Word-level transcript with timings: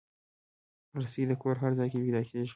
رسۍ 1.01 1.23
د 1.27 1.31
کور 1.41 1.55
هر 1.63 1.71
ځای 1.79 1.87
کې 1.91 1.99
پیدا 2.03 2.21
کېږي. 2.29 2.49